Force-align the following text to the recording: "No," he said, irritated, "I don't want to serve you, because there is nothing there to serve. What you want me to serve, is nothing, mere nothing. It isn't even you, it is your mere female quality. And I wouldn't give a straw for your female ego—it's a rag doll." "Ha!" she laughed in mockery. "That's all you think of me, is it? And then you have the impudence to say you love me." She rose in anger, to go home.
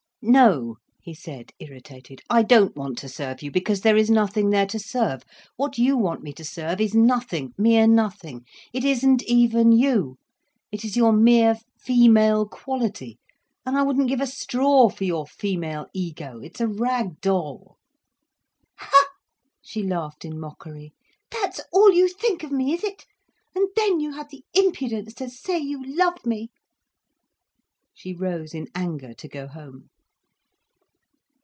"No," 0.23 0.75
he 1.01 1.15
said, 1.15 1.49
irritated, 1.57 2.21
"I 2.29 2.43
don't 2.43 2.75
want 2.75 2.99
to 2.99 3.09
serve 3.09 3.41
you, 3.41 3.49
because 3.49 3.81
there 3.81 3.97
is 3.97 4.07
nothing 4.11 4.51
there 4.51 4.67
to 4.67 4.77
serve. 4.77 5.23
What 5.55 5.79
you 5.79 5.97
want 5.97 6.21
me 6.21 6.31
to 6.33 6.45
serve, 6.45 6.79
is 6.79 6.93
nothing, 6.93 7.55
mere 7.57 7.87
nothing. 7.87 8.45
It 8.71 8.83
isn't 8.83 9.23
even 9.23 9.71
you, 9.71 10.19
it 10.71 10.85
is 10.85 10.95
your 10.95 11.11
mere 11.11 11.55
female 11.75 12.45
quality. 12.47 13.17
And 13.65 13.75
I 13.75 13.81
wouldn't 13.81 14.09
give 14.09 14.21
a 14.21 14.27
straw 14.27 14.89
for 14.89 15.05
your 15.05 15.25
female 15.25 15.87
ego—it's 15.91 16.61
a 16.61 16.67
rag 16.67 17.19
doll." 17.19 17.77
"Ha!" 18.77 19.07
she 19.59 19.81
laughed 19.81 20.23
in 20.23 20.39
mockery. 20.39 20.93
"That's 21.31 21.59
all 21.73 21.91
you 21.91 22.07
think 22.07 22.43
of 22.43 22.51
me, 22.51 22.73
is 22.75 22.83
it? 22.83 23.07
And 23.55 23.69
then 23.75 23.99
you 23.99 24.11
have 24.13 24.29
the 24.29 24.43
impudence 24.53 25.15
to 25.15 25.31
say 25.31 25.57
you 25.57 25.81
love 25.83 26.23
me." 26.27 26.51
She 27.95 28.13
rose 28.13 28.53
in 28.53 28.67
anger, 28.75 29.15
to 29.15 29.27
go 29.27 29.47
home. 29.47 29.87